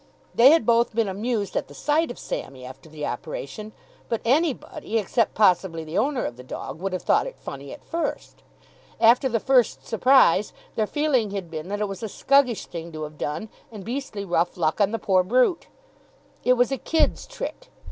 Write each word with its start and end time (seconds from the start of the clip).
They 0.33 0.49
had 0.49 0.65
both 0.65 0.95
been 0.95 1.07
amused 1.07 1.55
at 1.55 1.67
the 1.67 1.75
sight 1.75 2.09
of 2.09 2.17
Sammy 2.17 2.65
after 2.65 2.89
the 2.89 3.05
operation, 3.05 3.71
but 4.09 4.19
anybody, 4.25 4.97
except 4.97 5.35
possibly 5.35 5.83
the 5.83 5.99
owner 5.99 6.25
of 6.25 6.37
the 6.37 6.43
dog, 6.43 6.79
would 6.81 6.91
have 6.91 7.03
thought 7.03 7.27
it 7.27 7.37
funny 7.37 7.71
at 7.71 7.83
first. 7.85 8.41
After 8.99 9.29
the 9.29 9.39
first 9.39 9.85
surprise, 9.85 10.53
their 10.73 10.87
feeling 10.87 11.29
had 11.29 11.51
been 11.51 11.67
that 11.67 11.81
it 11.81 11.87
was 11.87 12.01
a 12.01 12.09
scuggish 12.09 12.65
thing 12.65 12.91
to 12.93 13.03
have 13.03 13.19
done 13.19 13.49
and 13.71 13.85
beastly 13.85 14.25
rough 14.25 14.57
luck 14.57 14.81
on 14.81 14.89
the 14.89 14.97
poor 14.97 15.21
brute. 15.21 15.67
It 16.43 16.53
was 16.53 16.71
a 16.71 16.79
kid's 16.79 17.27
trick. 17.27 17.69